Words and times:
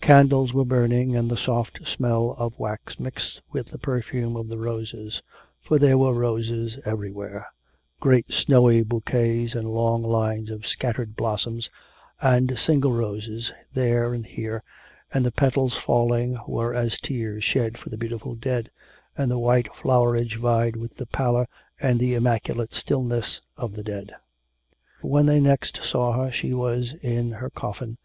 Candles 0.00 0.54
were 0.54 0.64
burning, 0.64 1.14
and 1.14 1.30
the 1.30 1.36
soft 1.36 1.86
smell 1.86 2.34
of 2.38 2.58
wax 2.58 2.98
mixed 2.98 3.42
with 3.52 3.66
the 3.66 3.76
perfume 3.76 4.34
of 4.34 4.48
the 4.48 4.56
roses. 4.56 5.20
For 5.60 5.78
there 5.78 5.98
were 5.98 6.14
roses 6.14 6.78
everywhere 6.86 7.46
great 8.00 8.32
snowy 8.32 8.82
bouquets 8.82 9.54
and 9.54 9.68
long 9.68 10.02
lines 10.02 10.48
of 10.50 10.66
scattered 10.66 11.16
blossoms, 11.16 11.68
and 12.22 12.58
single 12.58 12.92
roses 12.94 13.52
there 13.74 14.14
and 14.14 14.24
here, 14.24 14.62
and 15.12 15.22
the 15.22 15.30
petals 15.30 15.76
falling 15.76 16.38
were 16.48 16.72
as 16.74 16.98
tears 16.98 17.44
shed 17.44 17.76
for 17.76 17.90
the 17.90 17.98
beautiful 17.98 18.34
dead, 18.34 18.70
and 19.18 19.30
the 19.30 19.38
white 19.38 19.68
flowerage 19.76 20.36
vied 20.38 20.76
with 20.76 20.96
the 20.96 21.04
pallor 21.04 21.46
and 21.78 22.00
the 22.00 22.14
immaculate 22.14 22.72
stillness 22.72 23.42
of 23.58 23.74
the 23.74 23.84
dead. 23.84 24.14
When 25.02 25.26
they 25.26 25.40
next 25.40 25.84
saw 25.84 26.12
her 26.12 26.32
she 26.32 26.54
was 26.54 26.94
in 27.02 27.32
her 27.32 27.50
coffin. 27.50 27.98